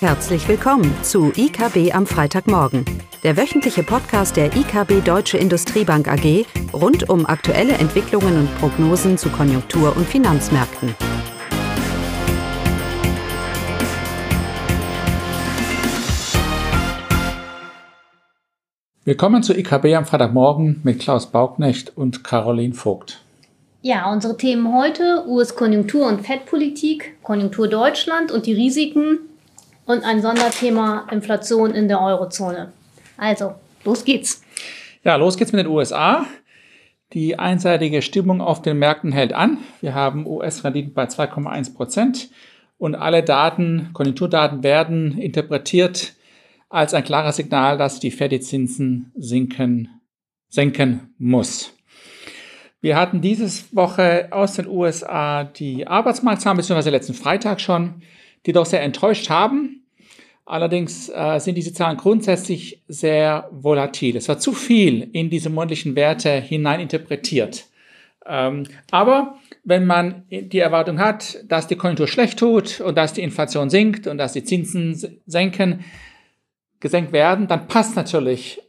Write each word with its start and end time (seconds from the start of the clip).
Herzlich 0.00 0.46
willkommen 0.46 0.94
zu 1.02 1.32
IKB 1.34 1.94
am 1.94 2.06
Freitagmorgen, 2.06 2.84
der 3.22 3.38
wöchentliche 3.38 3.82
Podcast 3.82 4.36
der 4.36 4.54
IKB 4.54 5.02
Deutsche 5.02 5.38
Industriebank 5.38 6.06
AG 6.06 6.44
rund 6.74 7.08
um 7.08 7.24
aktuelle 7.24 7.72
Entwicklungen 7.72 8.40
und 8.40 8.58
Prognosen 8.58 9.16
zu 9.16 9.30
Konjunktur- 9.30 9.96
und 9.96 10.06
Finanzmärkten. 10.06 10.94
Willkommen 19.06 19.42
zu 19.42 19.56
IKB 19.56 19.94
am 19.94 20.04
Freitagmorgen 20.04 20.82
mit 20.84 20.98
Klaus 20.98 21.32
Bauknecht 21.32 21.96
und 21.96 22.22
Caroline 22.22 22.74
Vogt. 22.74 23.22
Ja, 23.80 24.12
unsere 24.12 24.36
Themen 24.36 24.76
heute 24.76 25.24
US-Konjunktur 25.26 26.06
und 26.06 26.20
Fettpolitik, 26.20 27.16
Konjunktur 27.22 27.66
Deutschland 27.66 28.30
und 28.30 28.44
die 28.44 28.52
Risiken 28.52 29.20
und 29.86 30.04
ein 30.04 30.20
Sonderthema 30.20 31.06
Inflation 31.10 31.70
in 31.70 31.88
der 31.88 32.00
Eurozone. 32.00 32.72
Also, 33.16 33.54
los 33.84 34.04
geht's. 34.04 34.42
Ja, 35.04 35.16
los 35.16 35.36
geht's 35.36 35.52
mit 35.52 35.60
den 35.64 35.72
USA. 35.72 36.26
Die 37.12 37.38
einseitige 37.38 38.02
Stimmung 38.02 38.40
auf 38.40 38.62
den 38.62 38.78
Märkten 38.78 39.12
hält 39.12 39.32
an. 39.32 39.58
Wir 39.80 39.94
haben 39.94 40.26
US-Renditen 40.26 40.92
bei 40.92 41.04
2,1 41.04 41.74
Prozent 41.74 42.30
und 42.78 42.96
alle 42.96 43.22
Daten, 43.22 43.90
Konjunkturdaten 43.92 44.62
werden 44.62 45.16
interpretiert 45.16 46.14
als 46.68 46.94
ein 46.94 47.04
klares 47.04 47.36
Signal, 47.36 47.78
dass 47.78 48.00
die 48.00 48.10
Fed 48.10 48.32
die 48.32 48.40
Zinsen 48.40 49.12
sinken, 49.16 49.88
senken 50.48 51.14
muss. 51.16 51.72
Wir 52.80 52.96
hatten 52.96 53.20
diese 53.20 53.48
Woche 53.72 54.28
aus 54.32 54.54
den 54.54 54.66
USA 54.66 55.44
die 55.44 55.86
Arbeitsmarktzahlen, 55.86 56.56
beziehungsweise 56.56 56.90
letzten 56.90 57.14
Freitag 57.14 57.60
schon, 57.60 58.02
die 58.46 58.52
doch 58.52 58.66
sehr 58.66 58.82
enttäuscht 58.82 59.28
haben. 59.28 59.82
Allerdings 60.44 61.08
äh, 61.08 61.40
sind 61.40 61.56
diese 61.56 61.72
Zahlen 61.72 61.96
grundsätzlich 61.96 62.82
sehr 62.86 63.48
volatil. 63.50 64.16
Es 64.16 64.28
war 64.28 64.38
zu 64.38 64.52
viel 64.52 65.08
in 65.12 65.28
diese 65.28 65.50
monatlichen 65.50 65.96
Werte 65.96 66.40
hineininterpretiert. 66.40 67.66
Ähm, 68.24 68.64
aber 68.92 69.38
wenn 69.64 69.86
man 69.86 70.24
die 70.30 70.60
Erwartung 70.60 71.00
hat, 71.00 71.38
dass 71.48 71.66
die 71.66 71.74
Konjunktur 71.74 72.06
schlecht 72.06 72.38
tut 72.38 72.80
und 72.80 72.96
dass 72.96 73.12
die 73.12 73.22
Inflation 73.22 73.70
sinkt 73.70 74.06
und 74.06 74.18
dass 74.18 74.34
die 74.34 74.44
Zinsen 74.44 75.20
senken, 75.26 75.84
gesenkt 76.78 77.12
werden, 77.12 77.48
dann 77.48 77.66
passt 77.66 77.96
natürlich 77.96 78.62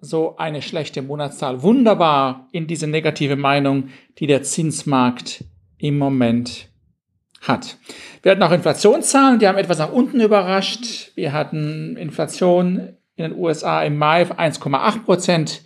so 0.00 0.36
eine 0.36 0.62
schlechte 0.62 1.02
Monatszahl 1.02 1.62
wunderbar 1.62 2.48
in 2.52 2.68
diese 2.68 2.86
negative 2.86 3.36
Meinung, 3.36 3.88
die 4.18 4.26
der 4.26 4.42
Zinsmarkt 4.42 5.44
im 5.78 5.98
Moment 5.98 6.69
hat. 7.40 7.78
Wir 8.22 8.32
hatten 8.32 8.42
auch 8.42 8.52
Inflationszahlen, 8.52 9.38
die 9.38 9.48
haben 9.48 9.58
etwas 9.58 9.78
nach 9.78 9.92
unten 9.92 10.20
überrascht. 10.20 11.12
Wir 11.14 11.32
hatten 11.32 11.96
Inflation 11.96 12.94
in 13.16 13.24
den 13.24 13.38
USA 13.38 13.82
im 13.82 13.96
Mai 13.96 14.22
1,8 14.22 15.04
Prozent 15.04 15.62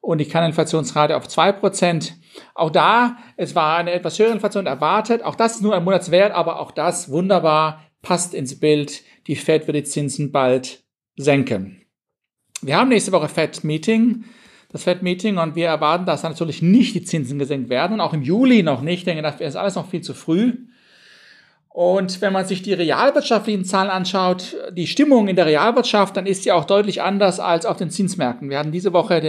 und 0.00 0.18
die 0.18 0.26
Kerninflationsrate 0.26 1.16
auf 1.16 1.28
2 1.28 1.52
Prozent. 1.52 2.14
Auch 2.54 2.70
da, 2.70 3.16
es 3.36 3.54
war 3.54 3.76
eine 3.76 3.92
etwas 3.92 4.18
höhere 4.18 4.32
Inflation 4.32 4.66
erwartet. 4.66 5.22
Auch 5.22 5.36
das 5.36 5.56
ist 5.56 5.62
nur 5.62 5.74
ein 5.74 5.84
Monatswert, 5.84 6.32
aber 6.32 6.60
auch 6.60 6.72
das 6.72 7.10
wunderbar 7.10 7.80
passt 8.02 8.34
ins 8.34 8.58
Bild. 8.58 9.02
Die 9.26 9.36
Fed 9.36 9.66
wird 9.66 9.76
die 9.76 9.84
Zinsen 9.84 10.32
bald 10.32 10.84
senken. 11.16 11.80
Wir 12.60 12.76
haben 12.76 12.88
nächste 12.88 13.12
Woche 13.12 13.28
Fed-Meeting, 13.28 14.24
das 14.70 14.84
Fed-Meeting, 14.84 15.38
und 15.38 15.54
wir 15.54 15.68
erwarten, 15.68 16.06
dass 16.06 16.22
natürlich 16.22 16.62
nicht 16.62 16.94
die 16.94 17.04
Zinsen 17.04 17.38
gesenkt 17.38 17.68
werden 17.68 17.94
und 17.94 18.00
auch 18.00 18.14
im 18.14 18.22
Juli 18.22 18.62
noch 18.62 18.80
nicht. 18.80 19.00
Ich 19.00 19.04
denke, 19.04 19.22
das 19.22 19.40
ist 19.40 19.56
alles 19.56 19.74
noch 19.74 19.88
viel 19.88 20.00
zu 20.00 20.14
früh. 20.14 20.54
Und 21.74 22.20
wenn 22.20 22.32
man 22.32 22.46
sich 22.46 22.62
die 22.62 22.72
realwirtschaftlichen 22.72 23.64
Zahlen 23.64 23.90
anschaut, 23.90 24.54
die 24.70 24.86
Stimmung 24.86 25.26
in 25.26 25.34
der 25.34 25.46
Realwirtschaft, 25.46 26.16
dann 26.16 26.24
ist 26.24 26.44
sie 26.44 26.52
auch 26.52 26.66
deutlich 26.66 27.02
anders 27.02 27.40
als 27.40 27.66
auf 27.66 27.76
den 27.76 27.90
Zinsmärkten. 27.90 28.48
Wir 28.48 28.60
hatten 28.60 28.70
diese 28.70 28.92
Woche 28.92 29.20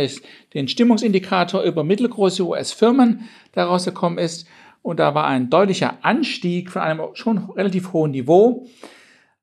den 0.54 0.68
Stimmungsindikator 0.68 1.64
über 1.64 1.84
mittelgroße 1.84 2.46
US-Firmen, 2.46 3.22
der 3.56 3.64
rausgekommen 3.64 4.20
ist. 4.20 4.48
Und 4.84 5.00
da 5.00 5.16
war 5.16 5.26
ein 5.26 5.50
deutlicher 5.50 5.98
Anstieg 6.04 6.70
von 6.70 6.84
einem 6.84 7.02
schon 7.16 7.50
relativ 7.50 7.94
hohen 7.94 8.12
Niveau. 8.12 8.68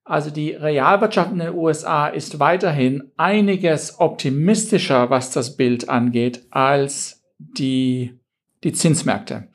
Also 0.05 0.31
die 0.31 0.53
Realwirtschaft 0.53 1.33
in 1.33 1.41
den 1.41 1.57
USA 1.57 2.07
ist 2.07 2.39
weiterhin 2.39 3.11
einiges 3.17 3.99
optimistischer, 3.99 5.11
was 5.11 5.33
das 5.33 5.57
Bild 5.57 5.89
angeht, 5.89 6.47
als 6.51 7.25
die, 7.37 8.21
die 8.63 8.73
Zinsmärkte. 8.73 9.49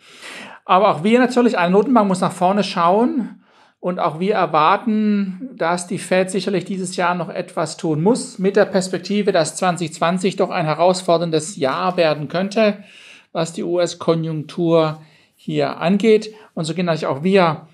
Aber 0.68 0.90
auch 0.90 1.04
wir 1.06 1.18
natürlich, 1.18 1.58
eine 1.58 1.72
Notenbank 1.72 2.10
muss 2.10 2.20
nach 2.20 2.34
vorne 2.34 2.62
schauen. 2.62 3.42
Und 3.80 4.00
auch 4.00 4.20
wir 4.20 4.34
erwarten, 4.34 5.50
dass 5.56 5.88
die 5.88 5.98
Fed 5.98 6.30
sicherlich 6.30 6.66
dieses 6.66 6.98
Jahr 6.98 7.16
noch 7.16 7.30
etwas 7.30 7.78
tun 7.78 8.04
muss, 8.04 8.38
mit 8.38 8.58
der 8.58 8.66
Perspektive, 8.66 9.32
dass 9.32 9.56
2020 9.56 10.36
doch 10.36 10.50
ein 10.50 10.66
herausforderndes 10.66 11.56
Jahr 11.56 11.96
werden 11.96 12.28
könnte, 12.28 12.84
was 13.32 13.54
die 13.54 13.64
US-Konjunktur 13.64 15.02
hier 15.36 15.78
angeht. 15.78 16.34
Und 16.54 16.66
so 16.66 16.74
gehen 16.74 16.88
natürlich 16.88 17.06
auch 17.06 17.24
wir, 17.24 17.68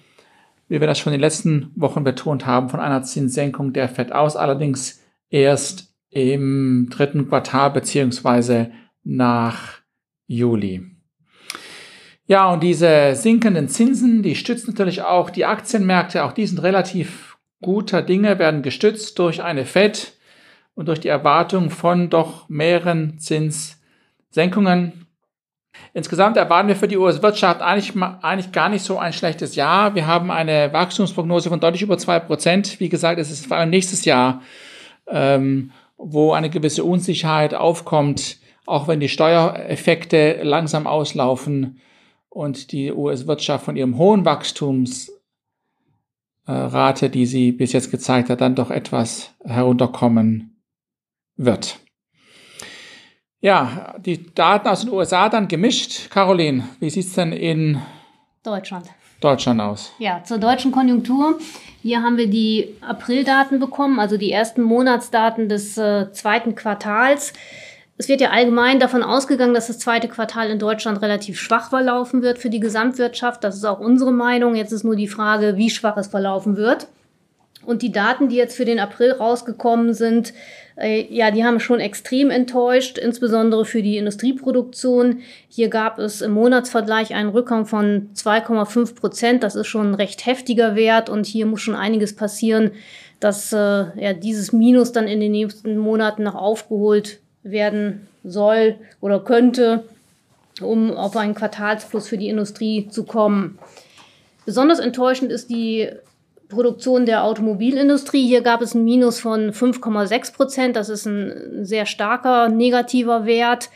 wie 0.68 0.80
wir 0.80 0.88
das 0.88 1.00
schon 1.00 1.14
in 1.14 1.18
den 1.18 1.26
letzten 1.26 1.72
Wochen 1.76 2.04
betont 2.04 2.46
haben, 2.46 2.70
von 2.70 2.80
einer 2.80 3.02
Zinssenkung 3.02 3.74
der 3.74 3.90
Fed 3.90 4.12
aus, 4.12 4.36
allerdings 4.36 5.02
erst 5.32 5.92
im 6.12 6.90
dritten 6.92 7.28
Quartal 7.28 7.72
beziehungsweise 7.72 8.70
nach 9.04 9.80
Juli. 10.28 10.93
Ja, 12.34 12.52
und 12.52 12.64
diese 12.64 13.14
sinkenden 13.14 13.70
Zinsen, 13.70 14.24
die 14.24 14.34
stützen 14.34 14.72
natürlich 14.72 15.04
auch 15.04 15.30
die 15.30 15.46
Aktienmärkte. 15.46 16.24
Auch 16.24 16.32
die 16.32 16.48
sind 16.48 16.64
relativ 16.64 17.38
guter 17.62 18.02
Dinge, 18.02 18.40
werden 18.40 18.64
gestützt 18.64 19.20
durch 19.20 19.44
eine 19.44 19.66
Fed 19.66 20.14
und 20.74 20.88
durch 20.88 21.00
die 21.00 21.10
Erwartung 21.10 21.70
von 21.70 22.10
doch 22.10 22.50
mehreren 22.50 23.20
Zinssenkungen. 23.20 25.06
Insgesamt 25.94 26.36
erwarten 26.36 26.70
wir 26.70 26.76
für 26.76 26.88
die 26.88 26.98
US-Wirtschaft 26.98 27.62
eigentlich, 27.62 27.94
eigentlich 28.02 28.52
gar 28.52 28.70
nicht 28.70 28.84
so 28.84 28.98
ein 28.98 29.14
schlechtes 29.14 29.54
Jahr. 29.56 29.94
Wir 29.94 30.08
haben 30.08 30.32
eine 30.32 30.74
Wachstumsprognose 30.74 31.50
von 31.50 31.60
deutlich 31.60 31.84
über 31.84 32.00
zwei 32.00 32.20
Prozent. 32.20 32.80
Wie 32.80 32.90
gesagt, 32.90 33.20
es 33.20 33.30
ist 33.30 33.46
vor 33.46 33.58
allem 33.58 33.70
nächstes 33.70 34.06
Jahr, 34.06 34.42
ähm, 35.06 35.70
wo 35.98 36.34
eine 36.34 36.50
gewisse 36.50 36.84
Unsicherheit 36.84 37.54
aufkommt, 37.54 38.40
auch 38.66 38.88
wenn 38.88 39.00
die 39.00 39.10
Steuereffekte 39.10 40.40
langsam 40.42 40.88
auslaufen 40.88 41.80
und 42.34 42.72
die 42.72 42.92
US-Wirtschaft 42.92 43.66
von 43.66 43.76
ihrem 43.76 43.98
hohen 43.98 44.26
Wachstumsrate, 44.26 47.10
die 47.10 47.26
sie 47.26 47.52
bis 47.52 47.74
jetzt 47.74 47.92
gezeigt 47.92 48.30
hat, 48.30 48.42
dann 48.42 48.56
doch 48.56 48.72
etwas 48.72 49.32
herunterkommen 49.44 50.56
wird. 51.36 51.80
Ja, 53.40 53.96
die 54.00 54.34
Daten 54.34 54.68
aus 54.68 54.82
den 54.82 54.92
USA 54.92 55.30
dann 55.30 55.48
gemischt. 55.48 56.10
Caroline, 56.10 56.64
wie 56.80 56.90
sieht 56.90 57.06
es 57.06 57.14
denn 57.14 57.34
in 57.34 57.82
Deutschland? 58.42 58.88
Deutschland 59.20 59.62
aus? 59.62 59.92
Ja, 60.00 60.24
zur 60.24 60.38
deutschen 60.38 60.72
Konjunktur. 60.72 61.40
Hier 61.82 62.02
haben 62.02 62.18
wir 62.18 62.30
die 62.30 62.76
Aprildaten 62.82 63.60
bekommen, 63.60 64.00
also 64.00 64.18
die 64.18 64.32
ersten 64.32 64.62
Monatsdaten 64.62 65.50
des 65.50 65.78
äh, 65.78 66.12
zweiten 66.14 66.56
Quartals. 66.56 67.34
Es 67.98 68.08
wird 68.08 68.22
ja 68.22 68.32
allgemein 68.32 68.80
davon 68.80 69.04
ausgegangen, 69.04 69.54
dass 69.54 69.68
das 69.68 69.78
zweite 69.78 70.08
Quartal 70.08 70.50
in 70.50 70.58
Deutschland 70.58 71.02
relativ 71.02 71.40
schwach 71.40 71.70
verlaufen 71.70 72.24
wird 72.24 72.40
für 72.40 72.50
die 72.50 72.60
Gesamtwirtschaft. 72.60 73.44
Das 73.44 73.56
ist 73.56 73.66
auch 73.66 73.80
unsere 73.80 74.12
Meinung. 74.12 74.56
Jetzt 74.56 74.72
ist 74.72 74.84
nur 74.84 74.96
die 74.96 75.08
Frage, 75.08 75.58
wie 75.58 75.70
schwach 75.70 75.98
es 75.98 76.08
verlaufen 76.08 76.58
wird. 76.58 76.88
Und 77.66 77.82
die 77.82 77.92
Daten, 77.92 78.30
die 78.30 78.36
jetzt 78.36 78.58
für 78.58 78.66
den 78.66 78.80
April 78.80 79.12
rausgekommen 79.12 79.94
sind, 79.94 80.34
äh, 80.76 81.06
ja, 81.14 81.32
die 81.32 81.46
haben 81.46 81.60
schon 81.60 81.80
extrem 81.80 82.30
enttäuscht, 82.30 82.98
insbesondere 82.98 83.64
für 83.64 83.82
die 83.82 83.98
Industrieproduktion. 83.98 85.20
Hier 85.48 85.70
gab 85.70 86.00
es 86.00 86.22
im 86.22 86.32
Monatsvergleich 86.32 87.14
einen 87.14 87.30
Rückgang 87.30 87.66
von 87.66 88.10
2,5 88.16 88.96
Prozent. 88.96 89.44
Das 89.44 89.56
ist 89.56 89.68
schon 89.68 89.92
ein 89.92 89.96
recht 89.96 90.26
heftiger 90.26 90.76
Wert 90.76 91.10
und 91.10 91.26
hier 91.26 91.46
muss 91.46 91.62
schon 91.62 91.76
einiges 91.76 92.16
passieren, 92.16 92.72
dass 93.20 93.54
äh, 93.54 93.58
ja, 93.58 94.14
dieses 94.14 94.52
Minus 94.52 94.92
dann 94.92 95.08
in 95.08 95.22
den 95.22 95.32
nächsten 95.32 95.78
Monaten 95.78 96.24
noch 96.24 96.36
aufgeholt 96.36 97.20
werden 97.44 98.08
soll 98.24 98.76
oder 99.02 99.20
könnte, 99.20 99.84
um 100.62 100.92
auf 100.92 101.16
einen 101.18 101.36
Quartalsplus 101.36 102.08
für 102.08 102.18
die 102.18 102.30
Industrie 102.30 102.88
zu 102.90 103.04
kommen. 103.04 103.60
Besonders 104.46 104.80
enttäuschend 104.80 105.32
ist 105.32 105.50
die 105.50 105.90
Produktion 106.50 107.06
der 107.06 107.24
Automobilindustrie. 107.24 108.26
Hier 108.28 108.42
gab 108.42 108.62
es 108.62 108.74
ein 108.74 108.84
Minus 108.84 109.20
von 109.20 109.52
5,6 109.52 110.34
Prozent. 110.34 110.76
Das 110.76 110.90
ist 110.90 111.06
ein 111.06 111.66
sehr 111.66 111.86
starker 111.86 112.50
negativer 112.50 113.26
Wert. 113.26 113.70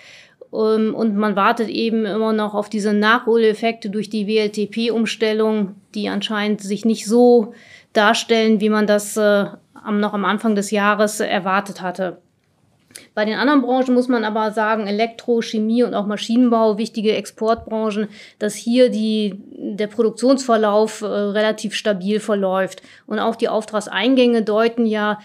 Ähm, 0.53 0.93
und 0.95 1.15
man 1.15 1.35
wartet 1.35 1.69
eben 1.69 2.05
immer 2.05 2.33
noch 2.33 2.53
auf 2.53 2.69
diese 2.69 2.93
Nachholeffekte 2.93 3.89
durch 3.89 4.09
die 4.09 4.27
WLTP-Umstellung, 4.27 5.75
die 5.95 6.09
anscheinend 6.09 6.61
sich 6.61 6.85
nicht 6.85 7.05
so 7.05 7.53
darstellen, 7.93 8.61
wie 8.61 8.69
man 8.69 8.87
das 8.87 9.17
äh, 9.17 9.45
noch 9.89 10.13
am 10.13 10.25
Anfang 10.25 10.55
des 10.55 10.71
Jahres 10.71 11.19
erwartet 11.19 11.81
hatte. 11.81 12.17
Bei 13.13 13.25
den 13.25 13.35
anderen 13.35 13.61
Branchen 13.61 13.93
muss 13.93 14.07
man 14.07 14.23
aber 14.23 14.51
sagen, 14.51 14.87
Elektro, 14.87 15.41
Chemie 15.41 15.83
und 15.83 15.93
auch 15.93 16.05
Maschinenbau, 16.05 16.77
wichtige 16.77 17.15
Exportbranchen, 17.15 18.07
dass 18.39 18.55
hier 18.55 18.89
die, 18.89 19.35
der 19.49 19.87
Produktionsverlauf 19.87 21.01
äh, 21.01 21.05
relativ 21.05 21.73
stabil 21.73 22.19
verläuft. 22.19 22.81
Und 23.05 23.19
auch 23.19 23.35
die 23.35 23.49
Auftragseingänge 23.49 24.43
deuten 24.43 24.85
ja 24.85 25.19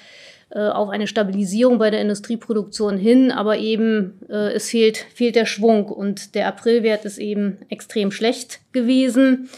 äh, 0.55 0.69
auf 0.69 0.91
eine 0.91 1.07
Stabilisierung 1.07 1.79
bei 1.79 1.91
der 1.91 2.03
Industrieproduktion 2.03 2.99
hin, 2.99 3.33
aber 3.33 3.57
eben 3.57 4.21
äh, 4.29 4.53
es 4.53 4.69
fehlt, 4.69 4.99
fehlt 5.15 5.35
der 5.35 5.47
Schwung 5.47 5.87
und 5.87 6.35
der 6.35 6.47
Aprilwert 6.47 7.07
ist 7.07 7.17
eben 7.17 7.59
extrem 7.71 8.11
schlecht 8.11 8.61
gewesen. 8.73 9.49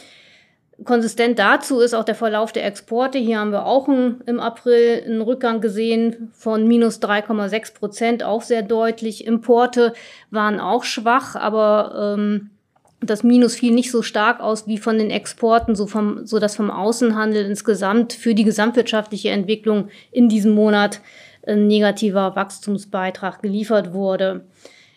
Konsistent 0.83 1.39
dazu 1.39 1.79
ist 1.81 1.95
auch 1.95 2.05
der 2.05 2.17
Verlauf 2.17 2.51
der 2.53 2.67
Exporte. 2.67 3.19
Hier 3.19 3.39
haben 3.39 3.53
wir 3.53 3.65
auch 3.65 3.87
ein, 3.87 4.23
im 4.27 4.41
April 4.41 5.03
einen 5.07 5.21
Rückgang 5.21 5.61
gesehen 5.61 6.33
von 6.33 6.67
minus 6.67 7.01
3,6 7.01 7.75
Prozent, 7.75 8.25
auch 8.25 8.43
sehr 8.43 8.63
deutlich. 8.63 9.25
Importe 9.27 9.93
waren 10.31 10.59
auch 10.59 10.83
schwach, 10.83 11.37
aber 11.37 12.17
ähm, 12.17 12.51
das 13.01 13.23
Minus 13.23 13.55
fiel 13.55 13.73
nicht 13.73 13.91
so 13.91 14.03
stark 14.03 14.41
aus 14.41 14.67
wie 14.67 14.79
von 14.79 14.99
den 14.99 15.11
Exporten, 15.11 15.77
so, 15.77 15.87
vom, 15.87 16.27
so 16.27 16.39
dass 16.39 16.57
vom 16.57 16.71
Außenhandel 16.71 17.45
insgesamt 17.45 18.13
für 18.13 18.35
die 18.35 18.45
gesamtwirtschaftliche 18.45 19.31
Entwicklung 19.31 19.89
in 20.11 20.29
diesem 20.29 20.53
Monat 20.53 21.01
ein 21.47 21.67
negativer 21.67 22.35
Wachstumsbeitrag 22.35 23.43
geliefert 23.43 23.93
wurde. 23.93 24.47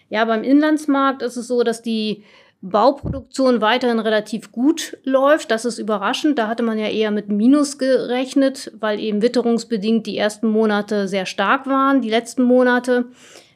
Ja, 0.09 0.23
beim 0.25 0.43
Inlandsmarkt 0.43 1.21
ist 1.21 1.35
es 1.35 1.47
so, 1.47 1.63
dass 1.63 1.81
die 1.81 2.23
Bauproduktion 2.61 3.61
weiterhin 3.61 3.99
relativ 3.99 4.51
gut 4.51 4.97
läuft. 5.03 5.51
Das 5.51 5.63
ist 5.63 5.77
überraschend. 5.77 6.39
Da 6.39 6.47
hatte 6.47 6.63
man 6.63 6.79
ja 6.79 6.87
eher 6.87 7.11
mit 7.11 7.29
Minus 7.29 7.77
gerechnet, 7.77 8.71
weil 8.79 8.99
eben 8.99 9.21
witterungsbedingt 9.21 10.07
die 10.07 10.17
ersten 10.17 10.47
Monate 10.47 11.07
sehr 11.07 11.25
stark 11.25 11.67
waren, 11.67 12.01
die 12.01 12.09
letzten 12.09 12.43
Monate. 12.43 13.05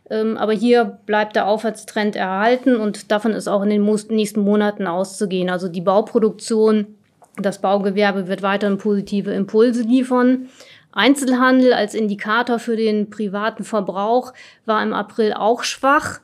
Ähm, 0.09 0.37
aber 0.37 0.53
hier 0.53 0.99
bleibt 1.05 1.35
der 1.35 1.47
Aufwärtstrend 1.47 2.15
erhalten 2.15 2.75
und 2.75 3.11
davon 3.11 3.31
ist 3.31 3.47
auch 3.47 3.63
in 3.63 3.69
den 3.69 3.97
nächsten 4.09 4.41
Monaten 4.41 4.85
auszugehen. 4.85 5.49
Also 5.49 5.67
die 5.67 5.81
Bauproduktion, 5.81 6.95
das 7.37 7.59
Baugewerbe 7.59 8.27
wird 8.27 8.43
weiterhin 8.43 8.77
positive 8.77 9.31
Impulse 9.31 9.81
liefern. 9.81 10.49
Einzelhandel 10.91 11.73
als 11.73 11.95
Indikator 11.95 12.59
für 12.59 12.75
den 12.75 13.09
privaten 13.09 13.63
Verbrauch 13.63 14.33
war 14.65 14.83
im 14.83 14.93
April 14.93 15.33
auch 15.33 15.63
schwach 15.63 16.19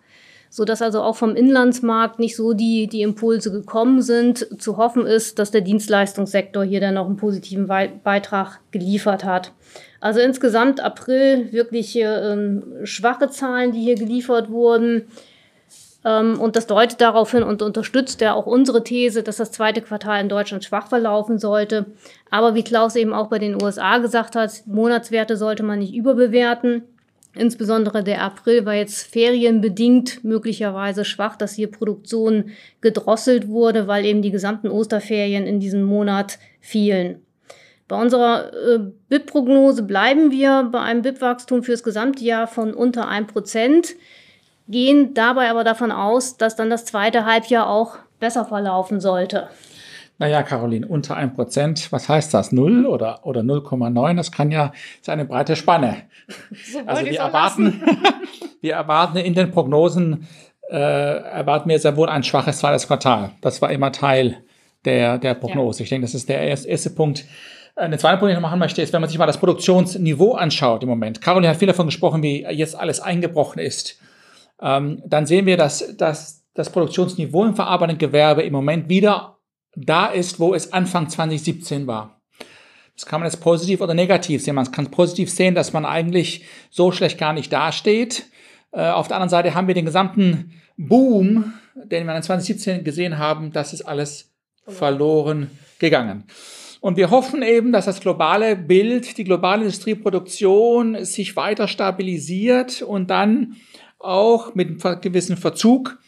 so 0.49 0.65
dass 0.65 0.81
also 0.81 1.01
auch 1.01 1.15
vom 1.15 1.35
Inlandsmarkt 1.35 2.19
nicht 2.19 2.35
so 2.35 2.53
die, 2.53 2.87
die 2.87 3.01
Impulse 3.01 3.51
gekommen 3.51 4.01
sind. 4.01 4.47
Zu 4.61 4.77
hoffen 4.77 5.05
ist, 5.05 5.39
dass 5.39 5.51
der 5.51 5.61
Dienstleistungssektor 5.61 6.63
hier 6.63 6.79
dann 6.79 6.95
noch 6.95 7.07
einen 7.07 7.17
positiven 7.17 7.67
Beitrag 7.67 8.59
geliefert 8.71 9.23
hat. 9.23 9.51
Also 9.99 10.19
insgesamt 10.19 10.79
April 10.79 11.51
wirklich 11.51 11.95
ähm, 11.95 12.63
schwache 12.83 13.29
Zahlen, 13.29 13.71
die 13.71 13.81
hier 13.81 13.95
geliefert 13.95 14.49
wurden. 14.49 15.07
Ähm, 16.05 16.39
und 16.39 16.55
das 16.55 16.67
deutet 16.67 17.01
darauf 17.01 17.31
hin 17.31 17.43
und 17.43 17.61
unterstützt 17.61 18.21
ja 18.21 18.33
auch 18.33 18.45
unsere 18.45 18.83
These, 18.83 19.23
dass 19.23 19.37
das 19.37 19.51
zweite 19.51 19.81
Quartal 19.81 20.21
in 20.21 20.29
Deutschland 20.29 20.63
schwach 20.63 20.87
verlaufen 20.87 21.39
sollte. 21.39 21.87
Aber 22.29 22.55
wie 22.55 22.63
Klaus 22.63 22.95
eben 22.95 23.13
auch 23.13 23.27
bei 23.27 23.39
den 23.39 23.61
USA 23.61 23.97
gesagt 23.97 24.35
hat, 24.35 24.63
Monatswerte 24.65 25.35
sollte 25.35 25.63
man 25.63 25.79
nicht 25.79 25.93
überbewerten. 25.93 26.83
Insbesondere 27.37 28.03
der 28.03 28.21
April 28.21 28.65
war 28.65 28.73
jetzt 28.73 29.07
ferienbedingt 29.07 30.23
möglicherweise 30.23 31.05
schwach, 31.05 31.35
dass 31.35 31.55
hier 31.55 31.71
Produktion 31.71 32.51
gedrosselt 32.81 33.47
wurde, 33.47 33.87
weil 33.87 34.05
eben 34.05 34.21
die 34.21 34.31
gesamten 34.31 34.69
Osterferien 34.69 35.45
in 35.45 35.59
diesem 35.59 35.83
Monat 35.83 36.39
fielen. 36.59 37.21
Bei 37.87 38.01
unserer 38.01 38.51
äh, 38.53 38.79
BIP-Prognose 39.09 39.83
bleiben 39.83 40.31
wir 40.31 40.69
bei 40.71 40.81
einem 40.81 41.03
BIP-Wachstum 41.03 41.63
fürs 41.63 41.83
gesamte 41.83 42.23
Jahr 42.23 42.47
von 42.47 42.73
unter 42.73 43.09
1%, 43.09 43.95
gehen 44.67 45.13
dabei 45.13 45.49
aber 45.49 45.63
davon 45.63 45.91
aus, 45.91 46.37
dass 46.37 46.57
dann 46.57 46.69
das 46.69 46.83
zweite 46.83 47.25
Halbjahr 47.25 47.69
auch 47.69 47.97
besser 48.19 48.43
verlaufen 48.43 48.99
sollte. 48.99 49.47
Naja, 50.19 50.41
Caroline, 50.41 50.87
unter 50.87 51.15
1%, 51.15 51.91
was 51.91 52.09
heißt 52.09 52.33
das? 52.33 52.51
0 52.51 52.87
oder, 52.87 53.25
oder 53.25 53.41
0,9? 53.41 54.15
Das 54.15 54.31
kann 54.31 54.49
ja, 54.49 54.71
ist 54.99 55.09
eine 55.09 55.25
breite 55.25 55.55
Spanne. 55.55 56.03
So 56.69 56.79
also 56.85 57.05
wir 57.05 57.19
erwarten, 57.19 57.81
wir 58.61 58.73
erwarten 58.73 59.17
in 59.17 59.33
den 59.33 59.49
Prognosen, 59.51 60.27
äh, 60.69 60.75
erwarten 60.75 61.69
wir 61.69 61.79
sehr 61.79 61.95
wohl 61.95 62.09
ein 62.09 62.23
schwaches 62.23 62.59
zweites 62.59 62.85
Quartal. 62.87 63.31
Das 63.39 63.61
war 63.61 63.71
immer 63.71 63.93
Teil 63.93 64.43
der, 64.83 65.19
der 65.19 65.35
Prognose. 65.35 65.79
Ja. 65.79 65.83
Ich 65.83 65.89
denke, 65.89 66.05
das 66.05 66.15
ist 66.15 66.27
der 66.27 66.41
erste, 66.41 66.89
Punkt. 66.89 67.23
Äh, 67.77 67.89
der 67.89 67.97
zweite 67.97 68.17
Punkt, 68.17 68.31
den 68.31 68.37
ich 68.37 68.41
noch 68.41 68.49
machen 68.49 68.59
möchte, 68.59 68.81
ist, 68.81 68.91
wenn 68.91 68.99
man 68.99 69.09
sich 69.09 69.17
mal 69.17 69.25
das 69.25 69.37
Produktionsniveau 69.37 70.33
anschaut 70.33 70.83
im 70.83 70.89
Moment. 70.89 71.21
Caroline 71.21 71.49
hat 71.49 71.57
viel 71.57 71.67
davon 71.67 71.85
gesprochen, 71.85 72.21
wie 72.21 72.43
jetzt 72.43 72.77
alles 72.77 72.99
eingebrochen 72.99 73.59
ist. 73.59 73.99
Ähm, 74.61 75.01
dann 75.05 75.25
sehen 75.25 75.45
wir, 75.45 75.55
dass, 75.55 75.95
dass 75.95 76.43
das 76.53 76.69
Produktionsniveau 76.71 77.45
im 77.45 77.55
verarbeitenden 77.55 77.99
Gewerbe 77.99 78.41
im 78.41 78.51
Moment 78.51 78.89
wieder 78.89 79.36
da 79.77 80.07
ist, 80.07 80.39
wo 80.39 80.53
es 80.53 80.73
Anfang 80.73 81.07
2017 81.07 81.87
war. 81.87 82.19
Das 82.95 83.05
kann 83.05 83.21
man 83.21 83.29
jetzt 83.29 83.41
positiv 83.41 83.81
oder 83.81 83.93
negativ 83.93 84.43
sehen. 84.43 84.55
Man 84.55 84.71
kann 84.71 84.89
positiv 84.89 85.29
sehen, 85.29 85.53
dass 85.53 85.71
man 85.71 85.85
eigentlich 85.85 86.45
so 86.71 86.91
schlecht 86.91 87.19
gar 87.19 87.31
nicht 87.31 87.53
dasteht. 87.53 88.25
Äh, 88.71 88.89
auf 88.89 89.07
der 89.07 89.17
anderen 89.17 89.29
Seite 89.29 89.53
haben 89.53 89.67
wir 89.67 89.75
den 89.75 89.85
gesamten 89.85 90.53
Boom, 90.77 91.53
den 91.75 92.07
wir 92.07 92.15
in 92.15 92.23
2017 92.23 92.83
gesehen 92.83 93.19
haben, 93.19 93.51
das 93.51 93.73
ist 93.73 93.83
alles 93.83 94.31
verloren 94.67 95.51
gegangen. 95.79 96.23
Und 96.81 96.97
wir 96.97 97.11
hoffen 97.11 97.41
eben, 97.43 97.71
dass 97.71 97.85
das 97.85 97.99
globale 97.99 98.55
Bild, 98.55 99.17
die 99.17 99.23
globale 99.23 99.63
Industrieproduktion 99.63 101.05
sich 101.05 101.35
weiter 101.35 101.67
stabilisiert 101.67 102.81
und 102.81 103.09
dann 103.09 103.57
auch 103.99 104.55
mit 104.55 104.85
einem 104.85 105.01
gewissen 105.01 105.37
Verzug 105.37 105.99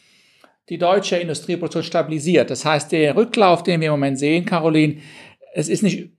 die 0.70 0.78
deutsche 0.78 1.16
Industrieproduktion 1.16 1.82
stabilisiert. 1.82 2.48
Das 2.48 2.64
heißt, 2.64 2.92
der 2.92 3.16
Rücklauf, 3.16 3.62
den 3.62 3.80
wir 3.80 3.88
im 3.88 3.92
Moment 3.92 4.18
sehen, 4.18 4.46
Caroline, 4.46 4.98
es 5.52 5.68
ist 5.68 5.82
nicht 5.82 6.12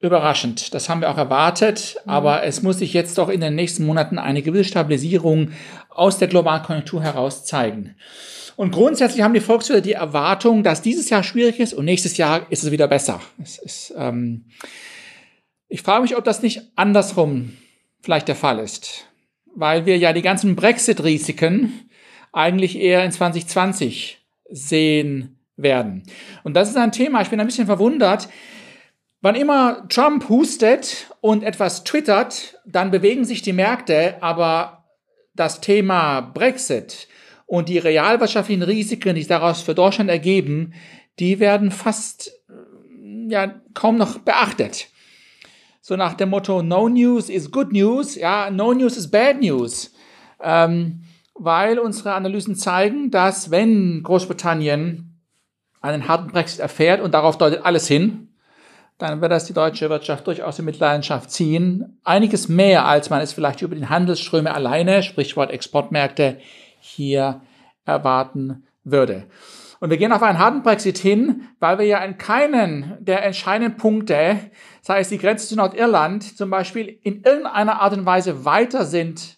überraschend. 0.00 0.74
Das 0.74 0.88
haben 0.88 1.00
wir 1.00 1.10
auch 1.10 1.16
erwartet, 1.16 1.96
mhm. 2.04 2.10
aber 2.10 2.44
es 2.44 2.62
muss 2.62 2.78
sich 2.78 2.92
jetzt 2.92 3.16
doch 3.18 3.30
in 3.30 3.40
den 3.40 3.54
nächsten 3.54 3.84
Monaten 3.86 4.18
eine 4.18 4.42
gewisse 4.42 4.68
Stabilisierung 4.68 5.50
aus 5.88 6.18
der 6.18 6.28
globalen 6.28 6.62
Konjunktur 6.62 7.02
heraus 7.02 7.44
zeigen. 7.44 7.96
Und 8.56 8.70
grundsätzlich 8.70 9.22
haben 9.22 9.34
die 9.34 9.40
Volkswirte 9.40 9.82
die 9.82 9.92
Erwartung, 9.92 10.62
dass 10.62 10.82
dieses 10.82 11.10
Jahr 11.10 11.22
schwierig 11.22 11.58
ist 11.58 11.74
und 11.74 11.84
nächstes 11.84 12.16
Jahr 12.16 12.46
ist 12.50 12.64
es 12.64 12.70
wieder 12.70 12.88
besser. 12.88 13.20
Es 13.42 13.58
ist, 13.58 13.94
ähm 13.96 14.44
ich 15.68 15.82
frage 15.82 16.02
mich, 16.02 16.16
ob 16.16 16.24
das 16.24 16.42
nicht 16.42 16.62
andersrum 16.76 17.56
vielleicht 18.00 18.28
der 18.28 18.36
Fall 18.36 18.60
ist, 18.60 19.06
weil 19.54 19.84
wir 19.84 19.98
ja 19.98 20.12
die 20.12 20.22
ganzen 20.22 20.54
Brexit-Risiken 20.54 21.85
eigentlich 22.36 22.78
eher 22.78 23.02
in 23.02 23.10
2020 23.10 24.18
sehen 24.50 25.38
werden. 25.56 26.02
Und 26.44 26.54
das 26.54 26.68
ist 26.68 26.76
ein 26.76 26.92
Thema, 26.92 27.22
ich 27.22 27.30
bin 27.30 27.40
ein 27.40 27.46
bisschen 27.46 27.66
verwundert. 27.66 28.28
Wann 29.22 29.34
immer 29.34 29.88
Trump 29.88 30.28
hustet 30.28 31.10
und 31.22 31.42
etwas 31.42 31.82
twittert, 31.82 32.60
dann 32.66 32.90
bewegen 32.90 33.24
sich 33.24 33.40
die 33.40 33.54
Märkte, 33.54 34.22
aber 34.22 34.84
das 35.34 35.62
Thema 35.62 36.20
Brexit 36.20 37.08
und 37.46 37.70
die 37.70 37.78
realwirtschaftlichen 37.78 38.62
Risiken, 38.62 39.14
die 39.14 39.22
sich 39.22 39.28
daraus 39.28 39.62
für 39.62 39.74
Deutschland 39.74 40.10
ergeben, 40.10 40.74
die 41.18 41.40
werden 41.40 41.70
fast 41.70 42.32
ja, 43.28 43.60
kaum 43.72 43.96
noch 43.96 44.18
beachtet. 44.18 44.88
So 45.80 45.96
nach 45.96 46.14
dem 46.14 46.28
Motto, 46.28 46.62
no 46.62 46.88
news 46.90 47.30
is 47.30 47.50
good 47.50 47.72
news, 47.72 48.14
ja, 48.14 48.50
no 48.50 48.74
news 48.74 48.98
is 48.98 49.10
bad 49.10 49.40
news. 49.40 49.94
Ähm, 50.42 51.05
weil 51.38 51.78
unsere 51.78 52.14
Analysen 52.14 52.54
zeigen, 52.54 53.10
dass 53.10 53.50
wenn 53.50 54.02
Großbritannien 54.02 55.20
einen 55.80 56.08
harten 56.08 56.28
Brexit 56.28 56.60
erfährt, 56.60 57.00
und 57.00 57.14
darauf 57.14 57.38
deutet 57.38 57.64
alles 57.64 57.86
hin, 57.86 58.28
dann 58.98 59.20
wird 59.20 59.30
das 59.30 59.44
die 59.44 59.52
deutsche 59.52 59.90
Wirtschaft 59.90 60.26
durchaus 60.26 60.58
in 60.58 60.64
Mitleidenschaft 60.64 61.30
ziehen. 61.30 61.98
Einiges 62.02 62.48
mehr, 62.48 62.86
als 62.86 63.10
man 63.10 63.20
es 63.20 63.34
vielleicht 63.34 63.60
über 63.60 63.74
den 63.74 63.90
Handelsströme 63.90 64.54
alleine, 64.54 65.02
Sprichwort 65.02 65.50
Exportmärkte, 65.50 66.38
hier 66.80 67.42
erwarten 67.84 68.64
würde. 68.84 69.26
Und 69.80 69.90
wir 69.90 69.98
gehen 69.98 70.12
auf 70.12 70.22
einen 70.22 70.38
harten 70.38 70.62
Brexit 70.62 70.96
hin, 70.96 71.48
weil 71.60 71.78
wir 71.78 71.84
ja 71.84 71.98
in 71.98 72.16
keinen 72.16 72.96
der 72.98 73.22
entscheidenden 73.24 73.76
Punkte, 73.76 74.38
sei 74.80 75.00
es 75.00 75.10
die 75.10 75.18
Grenze 75.18 75.46
zu 75.46 75.56
Nordirland 75.56 76.36
zum 76.36 76.48
Beispiel, 76.48 76.98
in 77.02 77.22
irgendeiner 77.22 77.82
Art 77.82 77.92
und 77.92 78.06
Weise 78.06 78.46
weiter 78.46 78.86
sind 78.86 79.35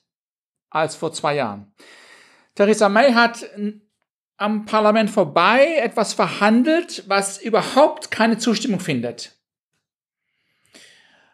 als 0.70 0.96
vor 0.96 1.12
zwei 1.12 1.36
Jahren. 1.36 1.72
Theresa 2.54 2.88
May 2.88 3.12
hat 3.12 3.48
am 4.36 4.64
Parlament 4.66 5.10
vorbei 5.10 5.76
etwas 5.80 6.14
verhandelt, 6.14 7.04
was 7.08 7.40
überhaupt 7.40 8.10
keine 8.10 8.38
Zustimmung 8.38 8.80
findet. 8.80 9.36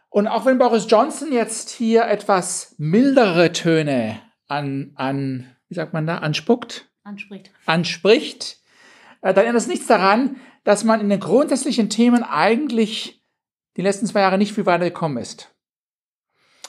Und 0.08 0.28
auch 0.28 0.46
wenn 0.46 0.58
Boris 0.58 0.86
Johnson 0.88 1.32
jetzt 1.32 1.70
hier 1.70 2.04
etwas 2.04 2.74
mildere 2.78 3.52
Töne 3.52 4.20
an, 4.46 4.92
an 4.94 5.56
wie 5.68 5.74
sagt 5.74 5.92
man 5.92 6.06
da, 6.06 6.18
anspuckt, 6.18 6.88
anspricht, 7.02 7.50
anspricht 7.66 8.58
äh, 9.24 9.34
dann 9.34 9.46
ändert 9.46 9.62
es 9.62 9.68
nichts 9.68 9.86
daran, 9.86 10.36
dass 10.64 10.84
man 10.84 11.00
in 11.00 11.08
den 11.08 11.18
grundsätzlichen 11.18 11.90
Themen 11.90 12.22
eigentlich 12.22 13.24
die 13.76 13.82
letzten 13.82 14.06
zwei 14.06 14.20
Jahre 14.20 14.38
nicht 14.38 14.52
viel 14.52 14.66
weiter 14.66 14.84
gekommen 14.84 15.16
ist. 15.16 15.50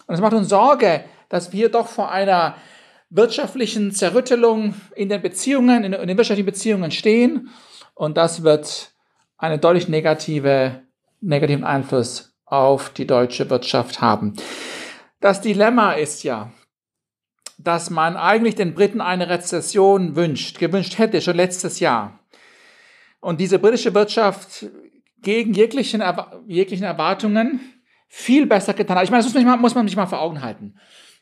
Und 0.08 0.16
es 0.16 0.22
macht 0.22 0.34
uns 0.34 0.50
Sorge, 0.50 1.04
dass 1.30 1.52
wir 1.52 1.70
doch 1.70 1.88
vor 1.88 2.12
einer 2.12 2.56
wirtschaftlichen 3.10 3.92
Zerrüttelung 3.92 4.76
in 4.96 5.10
den 5.10 5.22
Beziehungen, 5.22 5.84
in 5.84 5.92
den 5.92 6.18
wirtschaftlichen 6.18 6.46
Beziehungen 6.46 6.92
stehen. 6.92 7.50
Und 7.94 8.18
das 8.18 8.44
wird 8.44 8.92
einen 9.38 9.62
deutlich 9.62 9.88
negative, 9.88 10.82
negativen 11.22 11.64
Einfluss 11.64 12.36
auf 12.46 12.90
die 12.90 13.08
deutsche 13.08 13.50
Wirtschaft 13.50 14.02
haben. 14.02 14.34
Das 15.20 15.42
Dilemma 15.42 15.94
ist 15.94 16.24
ja, 16.24 16.52
dass 17.58 17.90
man 17.90 18.18
eigentlich 18.18 18.56
den 18.56 18.74
Briten 18.74 19.02
eine 19.02 19.30
Rezession 19.30 20.16
wünscht, 20.16 20.60
gewünscht 20.60 20.98
hätte, 20.98 21.22
schon 21.22 21.38
letztes 21.38 21.80
Jahr. 21.80 22.20
Und 23.22 23.40
diese 23.40 23.60
britische 23.60 23.94
Wirtschaft 23.94 24.68
gegen 25.22 25.54
jeglichen, 25.54 26.04
jeglichen 26.48 26.84
Erwartungen 26.84 27.60
viel 28.08 28.46
besser 28.46 28.74
getan 28.74 28.98
hat. 28.98 29.06
Ich 29.06 29.10
meine, 29.10 29.24
das 29.24 29.34
muss 29.34 29.44
man, 29.44 29.60
muss 29.60 29.76
man 29.76 29.88
sich 29.88 29.98
mal 29.98 30.06
vor 30.06 30.22
Augen 30.22 30.42
halten. 30.42 30.76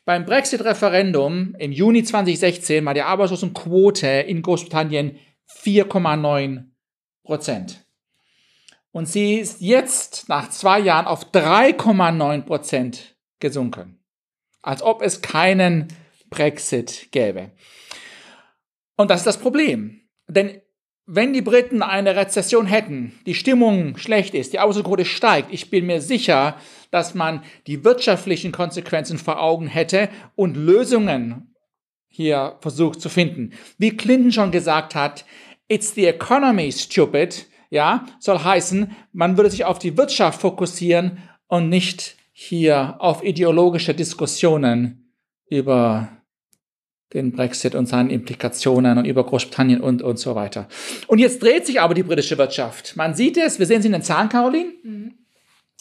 Beim 0.04 0.26
Brexit-Referendum 0.26 1.54
im 1.58 1.72
Juni 1.72 2.04
2016 2.04 2.84
war 2.84 2.92
die 2.92 3.02
Arbeitslosenquote 3.02 4.06
in 4.06 4.42
Großbritannien 4.42 5.18
4,9 5.48 6.64
Prozent. 7.22 7.86
Und 8.90 9.06
sie 9.06 9.36
ist 9.36 9.60
jetzt 9.60 10.28
nach 10.28 10.50
zwei 10.50 10.78
Jahren 10.78 11.06
auf 11.06 11.32
3,9 11.32 12.42
Prozent 12.42 13.16
gesunken. 13.40 13.98
Als 14.62 14.82
ob 14.82 15.02
es 15.02 15.22
keinen 15.22 15.88
Brexit 16.28 17.08
gäbe. 17.10 17.50
Und 18.96 19.10
das 19.10 19.20
ist 19.20 19.26
das 19.26 19.38
Problem. 19.38 20.02
Denn 20.28 20.60
wenn 21.06 21.32
die 21.32 21.42
Briten 21.42 21.82
eine 21.82 22.16
Rezession 22.16 22.66
hätten, 22.66 23.12
die 23.26 23.34
Stimmung 23.34 23.98
schlecht 23.98 24.34
ist, 24.34 24.52
die 24.52 24.58
Arbeitslosenquote 24.58 25.04
steigt, 25.04 25.52
ich 25.52 25.68
bin 25.70 25.86
mir 25.86 26.00
sicher, 26.00 26.56
dass 26.90 27.14
man 27.14 27.42
die 27.66 27.84
wirtschaftlichen 27.84 28.52
Konsequenzen 28.52 29.18
vor 29.18 29.40
Augen 29.40 29.66
hätte 29.66 30.08
und 30.34 30.56
Lösungen 30.56 31.54
hier 32.08 32.56
versucht 32.60 33.00
zu 33.00 33.08
finden. 33.08 33.52
Wie 33.76 33.96
Clinton 33.96 34.32
schon 34.32 34.50
gesagt 34.50 34.94
hat, 34.94 35.24
it's 35.68 35.94
the 35.94 36.06
economy 36.06 36.72
stupid, 36.72 37.46
ja, 37.70 38.06
soll 38.18 38.38
heißen, 38.38 38.94
man 39.12 39.36
würde 39.36 39.50
sich 39.50 39.64
auf 39.64 39.78
die 39.78 39.96
Wirtschaft 39.96 40.40
fokussieren 40.40 41.18
und 41.48 41.68
nicht 41.68 42.16
hier 42.32 42.96
auf 42.98 43.22
ideologische 43.22 43.94
Diskussionen 43.94 45.12
über 45.50 46.08
den 47.14 47.32
Brexit 47.32 47.74
und 47.74 47.86
seinen 47.86 48.10
Implikationen 48.10 48.98
und 48.98 49.04
über 49.04 49.24
Großbritannien 49.24 49.80
und, 49.80 50.02
und 50.02 50.18
so 50.18 50.34
weiter. 50.34 50.68
Und 51.06 51.18
jetzt 51.18 51.42
dreht 51.42 51.64
sich 51.64 51.80
aber 51.80 51.94
die 51.94 52.02
britische 52.02 52.36
Wirtschaft. 52.36 52.96
Man 52.96 53.14
sieht 53.14 53.36
es, 53.36 53.58
wir 53.58 53.66
sehen 53.66 53.80
es 53.80 53.86
in 53.86 53.92
den 53.92 54.02
Zahlen, 54.02 54.28
Caroline. 54.28 54.72
Mhm. 54.82 55.14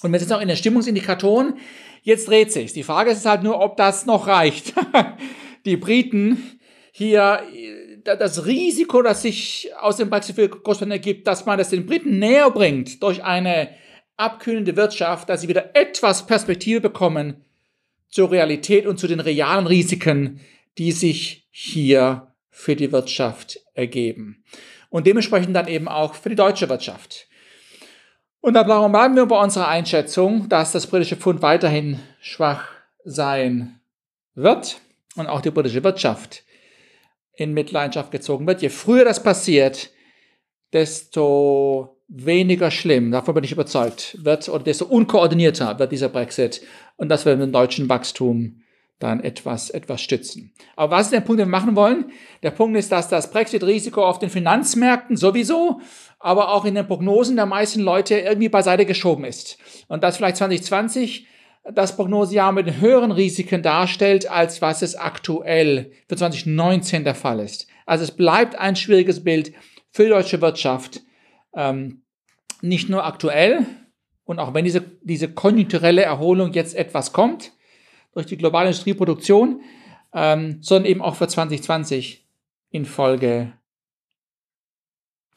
Und 0.04 0.12
wir 0.12 0.22
es 0.22 0.32
auch 0.32 0.42
in 0.42 0.48
den 0.48 0.58
Stimmungsindikatoren. 0.58 1.56
Jetzt 2.04 2.28
dreht 2.28 2.52
sich. 2.52 2.74
Die 2.74 2.84
Frage 2.84 3.12
ist 3.12 3.26
halt 3.26 3.44
nur, 3.44 3.60
ob 3.60 3.78
das 3.78 4.06
noch 4.06 4.28
reicht. 4.28 4.74
die 5.66 5.78
Briten 5.78 6.60
hier, 6.92 7.42
das 8.04 8.46
Risiko, 8.46 9.02
das 9.02 9.22
sich 9.24 9.72
aus 9.80 9.98
dem 9.98 10.10
Brexit 10.10 10.36
für 10.36 10.50
Großbritannien 10.50 11.00
ergibt, 11.00 11.26
dass 11.26 11.46
man 11.46 11.58
das 11.58 11.70
den 11.70 11.86
Briten 11.86 12.20
näher 12.20 12.52
bringt 12.52 13.02
durch 13.02 13.24
eine 13.24 13.70
abkühlende 14.18 14.76
Wirtschaft, 14.76 15.30
dass 15.30 15.42
sie 15.42 15.48
wieder 15.48 15.76
etwas 15.76 16.28
Perspektive 16.28 16.82
bekommen 16.82 17.44
zur 18.10 18.30
Realität 18.30 18.86
und 18.86 19.00
zu 19.00 19.08
den 19.08 19.20
realen 19.20 19.66
Risiken, 19.66 20.40
die 20.78 20.92
sich 20.92 21.48
hier 21.52 22.34
für 22.50 22.76
die 22.76 22.92
Wirtschaft 22.92 23.60
ergeben. 23.74 24.44
Und 24.90 25.08
dementsprechend 25.08 25.56
dann 25.56 25.68
eben 25.68 25.88
auch 25.88 26.14
für 26.14 26.30
die 26.30 26.36
deutsche 26.36 26.70
Wirtschaft. 26.70 27.28
Und 28.42 28.56
darum 28.56 28.92
bleiben 28.92 29.16
wir 29.16 29.26
bei 29.26 29.42
unserer 29.42 29.70
Einschätzung, 29.70 30.50
dass 30.50 30.72
das 30.72 30.88
britische 30.88 31.16
Pfund 31.16 31.42
weiterhin 31.42 32.00
schwach 32.20 32.68
sein 33.04 33.80
wird 34.36 34.82
und 35.16 35.28
auch 35.28 35.42
die 35.42 35.52
britische 35.52 35.84
Wirtschaft 35.84 36.44
in 37.36 37.54
Mitleidenschaft 37.54 38.12
gezogen 38.12 38.46
wird. 38.46 38.62
Je 38.62 38.70
früher 38.70 39.06
das 39.06 39.24
passiert, 39.24 39.92
desto 40.74 42.02
weniger 42.08 42.70
schlimm, 42.70 43.12
davon 43.12 43.34
bin 43.34 43.44
ich 43.44 43.52
überzeugt, 43.52 44.18
wird 44.22 44.50
oder 44.50 44.64
desto 44.64 44.86
unkoordinierter 44.86 45.80
wird 45.80 45.92
dieser 45.92 46.10
Brexit 46.10 46.62
und 46.98 47.10
das 47.10 47.26
wird 47.26 47.40
den 47.40 47.52
deutschen 47.52 47.90
Wachstum 47.90 48.62
dann 49.00 49.22
etwas, 49.22 49.70
etwas 49.70 50.02
stützen. 50.02 50.54
Aber 50.76 50.96
was 50.96 51.08
ist 51.08 51.14
der 51.14 51.22
Punkt, 51.22 51.40
den 51.40 51.48
wir 51.48 51.58
machen 51.58 51.76
wollen? 51.76 52.12
Der 52.42 52.52
Punkt 52.52 52.78
ist, 52.78 52.92
dass 52.92 53.10
das 53.10 53.32
Brexit-Risiko 53.32 54.06
auf 54.06 54.20
den 54.20 54.30
Finanzmärkten 54.30 55.18
sowieso, 55.18 55.82
aber 56.20 56.54
auch 56.54 56.66
in 56.66 56.76
den 56.76 56.88
Prognosen 56.88 57.36
der 57.36 57.46
meisten 57.46 57.82
Leute 57.82 58.18
irgendwie 58.18 58.50
beiseite 58.50 58.86
geschoben 58.86 59.26
ist. 59.26 59.58
Und 59.88 60.04
dass 60.04 60.18
vielleicht 60.18 60.38
2020 60.38 61.28
das 61.74 61.96
Prognosejahr 61.96 62.52
mit 62.52 62.82
höheren 62.82 63.12
Risiken 63.12 63.62
darstellt, 63.62 64.30
als 64.30 64.62
was 64.62 64.82
es 64.82 64.96
aktuell 64.96 65.92
für 66.08 66.16
2019 66.16 67.04
der 67.04 67.16
Fall 67.16 67.40
ist. 67.40 67.68
Also 67.86 68.04
es 68.04 68.12
bleibt 68.12 68.56
ein 68.56 68.76
schwieriges 68.76 69.24
Bild 69.24 69.54
für 69.92 70.04
die 70.04 70.10
deutsche 70.10 70.42
Wirtschaft, 70.42 71.02
ähm, 71.56 72.04
nicht 72.62 72.90
nur 72.90 73.06
aktuell, 73.06 73.66
und 74.26 74.40
auch 74.40 74.54
wenn 74.54 74.66
diese, 74.66 74.82
diese 75.02 75.34
konjunkturelle 75.34 76.02
Erholung 76.02 76.54
jetzt 76.54 76.76
etwas 76.76 77.12
kommt, 77.12 77.52
durch 78.14 78.26
die 78.26 78.38
globale 78.38 78.68
Industrieproduktion, 78.68 79.62
ähm, 80.14 80.58
sondern 80.62 80.90
eben 80.90 81.02
auch 81.02 81.16
für 81.16 81.28
2020 81.28 82.26
infolge 82.70 83.54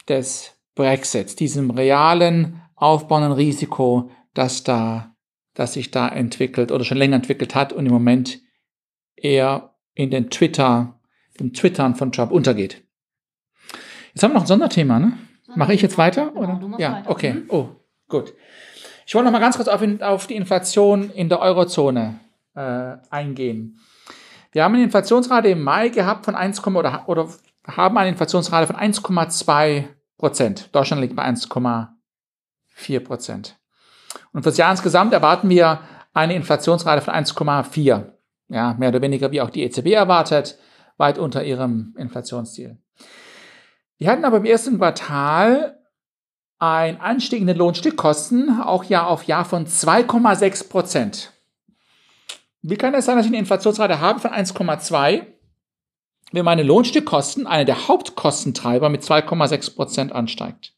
des 0.07 0.55
Brexits, 0.75 1.35
diesem 1.35 1.71
realen 1.71 2.61
aufbauenden 2.75 3.31
Risiko, 3.31 4.11
das 4.33 4.63
da, 4.63 5.15
das 5.53 5.73
sich 5.73 5.91
da 5.91 6.07
entwickelt 6.07 6.71
oder 6.71 6.83
schon 6.83 6.97
länger 6.97 7.15
entwickelt 7.15 7.55
hat 7.55 7.73
und 7.73 7.85
im 7.85 7.91
Moment 7.91 8.39
eher 9.15 9.75
in 9.95 10.11
den 10.11 10.29
Twitter, 10.29 10.99
dem 11.39 11.53
Twittern 11.53 11.95
von 11.95 12.11
Trump 12.11 12.31
untergeht. 12.31 12.83
Jetzt 14.13 14.23
haben 14.23 14.31
wir 14.31 14.35
noch 14.35 14.43
ein 14.43 14.47
Sonderthema, 14.47 14.99
ne? 14.99 15.17
Mache 15.55 15.73
ich 15.73 15.81
jetzt 15.81 15.97
weiter? 15.97 16.31
Genau, 16.31 16.65
oder? 16.65 16.79
ja, 16.79 16.93
weiter. 16.93 17.09
okay. 17.09 17.33
Mhm. 17.33 17.45
Oh, 17.49 17.69
gut. 18.07 18.33
Ich 19.05 19.15
wollte 19.15 19.25
noch 19.25 19.31
mal 19.31 19.39
ganz 19.39 19.55
kurz 19.55 19.67
auf, 19.67 19.81
auf 20.01 20.27
die 20.27 20.35
Inflation 20.35 21.09
in 21.11 21.29
der 21.29 21.39
Eurozone 21.39 22.19
äh, 22.57 22.97
eingehen. 23.09 23.79
Wir 24.51 24.63
haben 24.63 24.73
eine 24.73 24.83
Inflationsrate 24.83 25.49
im 25.49 25.63
Mai 25.63 25.89
gehabt 25.89 26.25
von 26.25 26.35
1, 26.35 26.65
oder, 26.65 27.07
oder 27.07 27.29
haben 27.65 27.97
eine 27.97 28.09
Inflationsrate 28.09 28.67
von 28.67 28.75
1,2 28.75 29.85
Prozent. 30.17 30.73
Deutschland 30.73 31.01
liegt 31.01 31.15
bei 31.15 31.23
1,4 31.23 32.99
Prozent. 33.01 33.57
Und 34.33 34.43
für 34.43 34.49
das 34.49 34.57
Jahr 34.57 34.71
insgesamt 34.71 35.13
erwarten 35.13 35.49
wir 35.49 35.79
eine 36.13 36.35
Inflationsrate 36.35 37.01
von 37.01 37.13
1,4. 37.13 38.11
Ja, 38.49 38.73
mehr 38.73 38.89
oder 38.89 39.01
weniger 39.01 39.31
wie 39.31 39.41
auch 39.41 39.49
die 39.49 39.63
EZB 39.63 39.87
erwartet, 39.91 40.57
weit 40.97 41.19
unter 41.19 41.43
ihrem 41.43 41.93
Inflationsziel. 41.97 42.77
Wir 43.97 44.09
hatten 44.09 44.25
aber 44.25 44.37
im 44.37 44.45
ersten 44.45 44.77
Quartal 44.77 45.77
ein 46.59 46.99
Anstieg 46.99 47.41
in 47.41 47.47
den 47.47 47.57
Lohnstückkosten, 47.57 48.61
auch 48.61 48.85
Jahr 48.85 49.07
auf 49.07 49.23
Jahr 49.25 49.45
von 49.45 49.67
2,6 49.67 50.69
Prozent. 50.69 51.36
Wie 52.61 52.75
kann 52.75 52.93
es 52.93 53.05
sein, 53.05 53.17
dass 53.17 53.25
ich 53.25 53.31
eine 53.31 53.39
Inflationsrate 53.39 53.99
habe 53.99 54.19
von 54.19 54.31
1,2, 54.31 55.25
wenn 56.31 56.45
meine 56.45 56.63
Lohnstückkosten, 56.63 57.47
einer 57.47 57.65
der 57.65 57.87
Hauptkostentreiber, 57.87 58.89
mit 58.89 59.01
2,6 59.03 59.75
Prozent 59.75 60.11
ansteigt? 60.11 60.73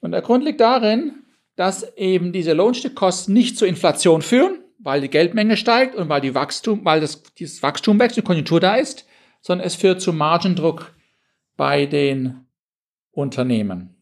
Und 0.00 0.12
der 0.12 0.22
Grund 0.22 0.44
liegt 0.44 0.60
darin, 0.60 1.24
dass 1.56 1.96
eben 1.96 2.32
diese 2.32 2.52
Lohnstückkosten 2.52 3.32
nicht 3.34 3.58
zur 3.58 3.66
Inflation 3.66 4.22
führen, 4.22 4.62
weil 4.78 5.00
die 5.00 5.08
Geldmenge 5.08 5.56
steigt 5.56 5.96
und 5.96 6.08
weil, 6.08 6.20
die 6.20 6.34
Wachstum, 6.34 6.84
weil 6.84 7.00
das, 7.00 7.22
dieses 7.34 7.62
Wachstum 7.62 7.98
wächst, 7.98 8.16
die 8.16 8.22
Konjunktur 8.22 8.60
da 8.60 8.76
ist, 8.76 9.06
sondern 9.40 9.66
es 9.66 9.74
führt 9.74 10.00
zu 10.00 10.12
Margendruck 10.12 10.94
bei 11.56 11.86
den 11.86 12.46
Unternehmen. 13.10 13.95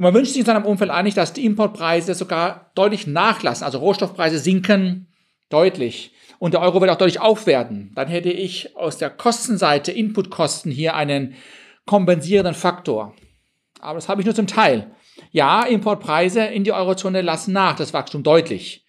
Und 0.00 0.04
man 0.04 0.14
wünscht 0.14 0.32
sich 0.32 0.40
in 0.40 0.46
seinem 0.46 0.64
Umfeld 0.64 0.90
eigentlich, 0.90 1.12
dass 1.12 1.34
die 1.34 1.44
Importpreise 1.44 2.14
sogar 2.14 2.70
deutlich 2.74 3.06
nachlassen. 3.06 3.66
Also 3.66 3.80
Rohstoffpreise 3.80 4.38
sinken 4.38 5.12
deutlich. 5.50 6.14
Und 6.38 6.54
der 6.54 6.62
Euro 6.62 6.80
wird 6.80 6.90
auch 6.90 6.96
deutlich 6.96 7.20
aufwerten. 7.20 7.92
Dann 7.94 8.08
hätte 8.08 8.30
ich 8.30 8.78
aus 8.78 8.96
der 8.96 9.10
Kostenseite, 9.10 9.92
Inputkosten, 9.92 10.72
hier 10.72 10.94
einen 10.94 11.34
kompensierenden 11.84 12.54
Faktor. 12.54 13.14
Aber 13.78 13.96
das 13.96 14.08
habe 14.08 14.22
ich 14.22 14.24
nur 14.24 14.34
zum 14.34 14.46
Teil. 14.46 14.90
Ja, 15.32 15.64
Importpreise 15.64 16.44
in 16.44 16.64
die 16.64 16.72
Eurozone 16.72 17.20
lassen 17.20 17.52
nach, 17.52 17.76
das 17.76 17.92
Wachstum 17.92 18.22
deutlich. 18.22 18.86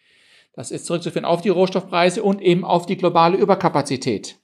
Das 0.54 0.72
ist 0.72 0.86
zurückzuführen 0.86 1.26
auf 1.26 1.42
die 1.42 1.50
Rohstoffpreise 1.50 2.24
und 2.24 2.42
eben 2.42 2.64
auf 2.64 2.86
die 2.86 2.96
globale 2.96 3.36
Überkapazität. 3.36 4.38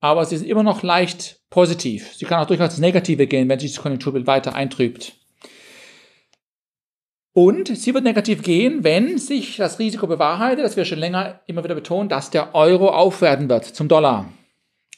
Aber 0.00 0.24
sie 0.24 0.36
sind 0.36 0.48
immer 0.48 0.64
noch 0.64 0.82
leicht 0.82 1.42
positiv. 1.48 2.12
Sie 2.12 2.24
kann 2.24 2.42
auch 2.42 2.48
durchaus 2.48 2.70
ins 2.70 2.80
Negative 2.80 3.28
gehen, 3.28 3.48
wenn 3.48 3.60
sich 3.60 3.74
das 3.74 3.82
Konjunkturbild 3.82 4.26
weiter 4.26 4.56
eintrübt. 4.56 5.12
Und 7.36 7.76
sie 7.76 7.92
wird 7.92 8.04
negativ 8.04 8.42
gehen, 8.42 8.84
wenn 8.84 9.18
sich 9.18 9.56
das 9.56 9.80
Risiko 9.80 10.06
bewahrheitet, 10.06 10.64
das 10.64 10.76
wir 10.76 10.84
schon 10.84 11.00
länger 11.00 11.40
immer 11.46 11.64
wieder 11.64 11.74
betonen, 11.74 12.08
dass 12.08 12.30
der 12.30 12.54
Euro 12.54 12.90
aufwerten 12.90 13.48
wird 13.48 13.64
zum 13.64 13.88
Dollar. 13.88 14.32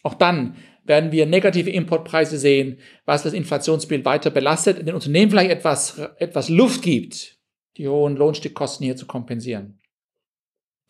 Auch 0.03 0.15
dann 0.15 0.55
werden 0.85 1.13
wir 1.13 1.25
negative 1.25 1.71
Importpreise 1.71 2.39
sehen, 2.39 2.79
was 3.07 3.23
das 3.23 3.33
Inflationsbild 3.33 4.05
weiter 4.05 4.31
belastet, 4.31 4.87
den 4.87 4.95
Unternehmen 4.95 5.31
vielleicht 5.31 5.51
etwas, 5.51 5.99
etwas 6.19 6.51
Luft 6.51 6.83
gibt, 6.83 7.39
die 7.79 7.89
hohen 7.89 8.17
Lohnstückkosten 8.17 8.85
hier 8.85 8.97
zu 8.97 9.07
kompensieren. 9.07 9.81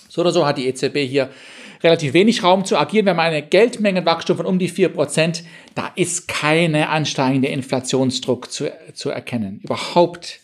So 0.09 0.23
oder 0.23 0.33
so 0.33 0.45
hat 0.47 0.59
die 0.59 0.67
EZB 0.67 0.99
hier 1.09 1.31
relativ 1.83 2.13
wenig 2.13 2.43
Raum 2.43 2.65
zu 2.65 2.77
agieren. 2.77 3.07
Wir 3.07 3.13
haben 3.13 3.21
eine 3.21 3.43
Geldmengenwachstum 3.43 4.37
von 4.37 4.47
um 4.47 4.59
die 4.59 4.71
4%. 4.71 5.45
Da 5.75 5.93
ist 5.95 6.27
keine 6.29 6.89
ansteigende 6.89 7.49
Inflationsdruck 7.49 8.51
zu, 8.51 8.73
zu 8.93 9.11
erkennen. 9.11 9.61
Überhaupt, 9.63 10.41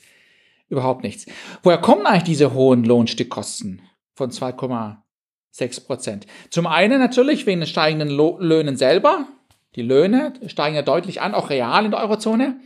überhaupt 0.73 1.05
nichts. 1.05 1.27
Woher 1.63 1.79
kommen 1.79 2.07
eigentlich 2.07 2.25
diese 2.25 2.53
hohen 2.55 2.85
Lohnstückkosten 2.85 3.83
von 4.15 4.31
2,6%? 4.31 6.23
Zum 6.51 6.67
einen 6.67 6.99
natürlich 6.99 7.47
wegen 7.47 7.61
den 7.61 7.69
steigenden 7.69 8.11
Löhnen 8.11 8.77
selber. 8.77 9.29
Die 9.77 9.83
Löhne 9.83 10.35
steigen 10.47 10.75
ja 10.75 10.83
deutlich 10.83 11.21
an, 11.21 11.35
auch 11.35 11.49
real 11.51 11.85
in 11.85 11.93
der 11.93 12.01
Eurozone. 12.01 12.61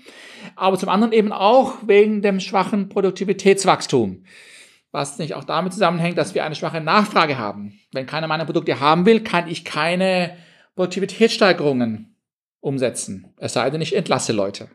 Aber 0.54 0.78
zum 0.78 0.88
anderen 0.88 1.12
eben 1.12 1.32
auch 1.32 1.74
wegen 1.86 2.22
dem 2.22 2.40
schwachen 2.40 2.88
Produktivitätswachstum 2.88 4.24
was 4.96 5.18
nicht 5.18 5.34
auch 5.34 5.44
damit 5.44 5.74
zusammenhängt, 5.74 6.16
dass 6.16 6.34
wir 6.34 6.42
eine 6.42 6.54
schwache 6.54 6.80
Nachfrage 6.80 7.36
haben. 7.36 7.78
Wenn 7.92 8.06
keiner 8.06 8.28
meiner 8.28 8.46
Produkte 8.46 8.80
haben 8.80 9.04
will, 9.04 9.20
kann 9.22 9.46
ich 9.46 9.62
keine 9.62 10.38
Produktivitätssteigerungen 10.74 12.16
umsetzen. 12.60 13.34
Es 13.36 13.52
sei 13.52 13.68
denn, 13.68 13.82
ich 13.82 13.94
entlasse 13.94 14.32
Leute. 14.32 14.70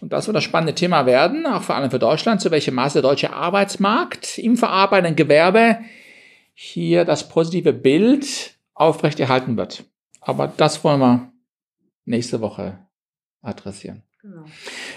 Und 0.00 0.12
das 0.12 0.26
wird 0.26 0.36
das 0.36 0.44
spannende 0.44 0.74
Thema 0.74 1.06
werden, 1.06 1.46
auch 1.46 1.62
vor 1.62 1.74
allem 1.74 1.90
für 1.90 1.98
Deutschland, 1.98 2.40
zu 2.40 2.50
welchem 2.50 2.74
Maße 2.74 3.00
der 3.00 3.10
deutsche 3.10 3.32
Arbeitsmarkt 3.32 4.38
im 4.38 4.56
verarbeitenden 4.56 5.16
Gewerbe 5.16 5.78
hier 6.54 7.04
das 7.04 7.28
positive 7.28 7.72
Bild 7.72 8.56
aufrechterhalten 8.74 9.56
wird. 9.56 9.84
Aber 10.20 10.52
das 10.56 10.82
wollen 10.84 11.00
wir 11.00 11.32
nächste 12.04 12.40
Woche 12.40 12.78
adressieren. 13.42 14.02
Genau. 14.22 14.44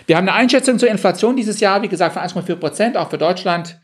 Wir 0.07 0.17
haben 0.17 0.27
eine 0.27 0.37
Einschätzung 0.37 0.79
zur 0.79 0.89
Inflation 0.89 1.35
dieses 1.35 1.59
Jahr, 1.59 1.81
wie 1.81 1.87
gesagt, 1.87 2.13
von 2.13 2.21
1,4 2.23 2.55
Prozent, 2.55 2.97
auch 2.97 3.09
für 3.09 3.17
Deutschland 3.17 3.79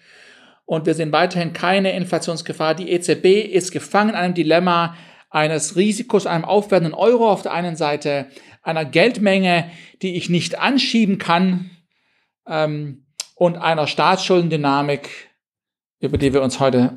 und 0.65 0.85
wir 0.85 0.93
sehen 0.93 1.13
weiterhin 1.13 1.53
keine 1.53 1.95
Inflationsgefahr. 1.95 2.75
Die 2.75 2.91
EZB 2.91 3.25
ist 3.49 3.71
gefangen 3.71 4.09
in 4.09 4.15
einem 4.15 4.33
Dilemma 4.33 4.95
eines 5.29 5.75
Risikos, 5.77 6.25
einem 6.25 6.43
aufwärtenden 6.43 6.93
Euro 6.93 7.31
auf 7.31 7.41
der 7.41 7.53
einen 7.53 7.75
Seite, 7.75 8.27
einer 8.67 8.85
Geldmenge, 8.85 9.71
die 10.01 10.15
ich 10.15 10.29
nicht 10.29 10.59
anschieben 10.59 11.17
kann 11.17 11.71
ähm, 12.47 13.05
und 13.35 13.57
einer 13.57 13.87
Staatsschuldendynamik, 13.87 15.09
über 15.99 16.17
die 16.17 16.33
wir 16.33 16.43
uns 16.43 16.59
heute 16.59 16.93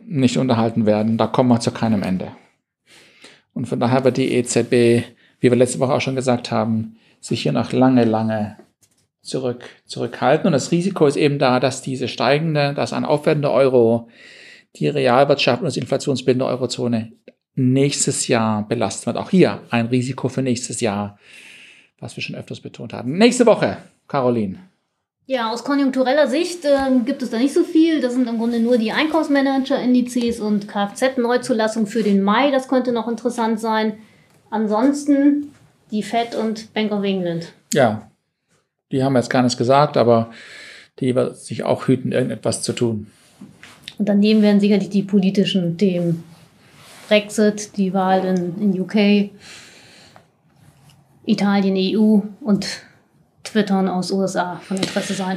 nicht 0.00 0.38
unterhalten 0.38 0.86
werden. 0.86 1.18
Da 1.18 1.26
kommen 1.26 1.50
wir 1.50 1.60
zu 1.60 1.70
keinem 1.70 2.02
Ende. 2.02 2.32
Und 3.52 3.66
von 3.66 3.80
daher 3.80 4.02
wird 4.04 4.16
die 4.16 4.32
EZB, 4.32 5.04
wie 5.40 5.50
wir 5.50 5.56
letzte 5.56 5.78
Woche 5.78 5.92
auch 5.92 6.00
schon 6.00 6.16
gesagt 6.16 6.50
haben, 6.50 6.96
sich 7.20 7.42
hier 7.42 7.52
noch 7.52 7.72
lange, 7.72 8.04
lange 8.04 8.56
zurück, 9.20 9.68
zurückhalten. 9.84 10.46
Und 10.46 10.52
das 10.52 10.72
Risiko 10.72 11.06
ist 11.06 11.16
eben 11.16 11.38
da, 11.38 11.60
dass 11.60 11.82
diese 11.82 12.08
steigende, 12.08 12.72
dass 12.72 12.94
ein 12.94 13.04
aufwärtender 13.04 13.52
Euro 13.52 14.08
die 14.76 14.88
Realwirtschaft 14.88 15.60
und 15.60 15.66
das 15.66 15.76
Inflationsbild 15.76 16.40
der 16.40 16.46
Eurozone 16.46 17.12
nächstes 17.54 18.28
Jahr 18.28 18.66
belastet 18.66 19.06
wird. 19.06 19.16
Auch 19.16 19.30
hier 19.30 19.60
ein 19.70 19.86
Risiko 19.86 20.28
für 20.28 20.42
nächstes 20.42 20.80
Jahr, 20.80 21.18
was 22.00 22.16
wir 22.16 22.22
schon 22.22 22.36
öfters 22.36 22.60
betont 22.60 22.92
haben. 22.92 23.18
Nächste 23.18 23.46
Woche, 23.46 23.78
Caroline. 24.08 24.58
Ja, 25.26 25.52
aus 25.52 25.62
konjunktureller 25.62 26.26
Sicht 26.26 26.64
äh, 26.64 26.76
gibt 27.06 27.22
es 27.22 27.30
da 27.30 27.38
nicht 27.38 27.54
so 27.54 27.62
viel. 27.62 28.00
Das 28.00 28.14
sind 28.14 28.28
im 28.28 28.38
Grunde 28.38 28.58
nur 28.58 28.76
die 28.76 28.92
Einkaufsmanager-Indizes 28.92 30.40
und 30.40 30.66
Kfz-Neuzulassung 30.66 31.86
für 31.86 32.02
den 32.02 32.22
Mai. 32.22 32.50
Das 32.50 32.66
könnte 32.66 32.92
noch 32.92 33.06
interessant 33.06 33.60
sein. 33.60 33.94
Ansonsten 34.50 35.52
die 35.90 36.02
Fed 36.02 36.34
und 36.34 36.74
Bank 36.74 36.90
of 36.90 37.04
England. 37.04 37.52
Ja, 37.72 38.10
die 38.90 39.02
haben 39.02 39.14
jetzt 39.14 39.30
gar 39.30 39.42
nichts 39.42 39.56
gesagt, 39.56 39.96
aber 39.96 40.30
die 40.98 41.14
sich 41.34 41.62
auch 41.62 41.86
hüten, 41.86 42.12
irgendetwas 42.12 42.62
zu 42.62 42.72
tun. 42.72 43.06
Und 43.98 44.08
daneben 44.08 44.42
werden 44.42 44.60
sicherlich 44.60 44.90
die 44.90 45.02
politischen 45.02 45.78
Themen 45.78 46.24
Brexit, 47.12 47.76
die 47.76 47.92
Wahl 47.92 48.24
in, 48.24 48.72
in 48.72 48.80
UK, 48.80 49.30
Italien, 51.26 51.76
EU 51.76 52.20
und 52.40 52.66
Twittern 53.44 53.86
aus 53.86 54.10
USA 54.10 54.62
von 54.66 54.78
Interesse 54.78 55.12
sein. 55.12 55.36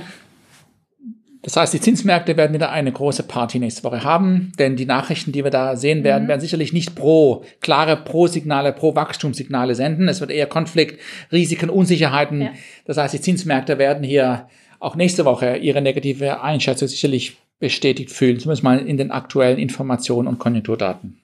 Das 1.41 1.57
heißt, 1.57 1.73
die 1.73 1.81
Zinsmärkte 1.81 2.37
werden 2.37 2.53
wieder 2.53 2.71
eine 2.71 2.93
große 2.93 3.23
Party 3.23 3.59
nächste 3.59 3.83
Woche 3.83 4.05
haben, 4.05 4.53
denn 4.57 4.77
die 4.77 4.85
Nachrichten, 4.85 5.33
die 5.33 5.43
wir 5.43 5.51
da 5.51 5.75
sehen 5.75 6.05
werden, 6.05 6.23
mhm. 6.23 6.27
werden 6.29 6.39
sicherlich 6.39 6.71
nicht 6.71 6.95
pro, 6.95 7.43
klare 7.59 7.97
Pro-Signale, 7.97 8.71
Pro-Wachstumssignale 8.71 9.75
senden. 9.75 10.07
Es 10.07 10.21
wird 10.21 10.31
eher 10.31 10.47
Konflikt, 10.47 11.01
Risiken, 11.33 11.69
Unsicherheiten. 11.69 12.41
Ja. 12.41 12.51
Das 12.85 12.95
heißt, 12.95 13.15
die 13.15 13.21
Zinsmärkte 13.21 13.77
werden 13.77 14.05
hier 14.05 14.47
auch 14.79 14.95
nächste 14.95 15.25
Woche 15.25 15.57
ihre 15.57 15.81
negative 15.81 16.41
Einschätzung 16.41 16.87
sicherlich 16.87 17.35
bestätigt 17.59 18.11
fühlen, 18.11 18.39
zumindest 18.39 18.63
mal 18.63 18.79
in 18.79 18.95
den 18.95 19.11
aktuellen 19.11 19.59
Informationen 19.59 20.29
und 20.29 20.39
Konjunkturdaten. 20.39 21.19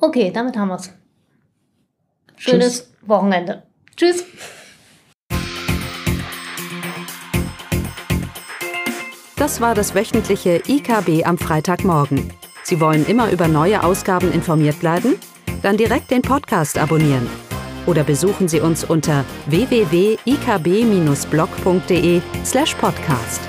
Okay, 0.00 0.30
damit 0.32 0.56
haben 0.56 0.68
wir 0.68 0.76
es. 0.76 0.90
Schönes 2.36 2.78
Tschüss. 2.78 2.92
Wochenende. 3.02 3.64
Tschüss. 3.96 4.24
Das 9.36 9.60
war 9.60 9.74
das 9.74 9.94
wöchentliche 9.94 10.62
IKB 10.68 11.24
am 11.24 11.36
Freitagmorgen. 11.38 12.32
Sie 12.62 12.80
wollen 12.80 13.06
immer 13.06 13.30
über 13.30 13.48
neue 13.48 13.82
Ausgaben 13.82 14.30
informiert 14.32 14.78
bleiben? 14.80 15.16
Dann 15.62 15.76
direkt 15.76 16.10
den 16.10 16.22
Podcast 16.22 16.78
abonnieren. 16.78 17.28
Oder 17.86 18.04
besuchen 18.04 18.48
Sie 18.48 18.60
uns 18.60 18.84
unter 18.84 19.24
www.ikb-blog.de 19.46 22.22
slash 22.44 22.74
podcast. 22.74 23.40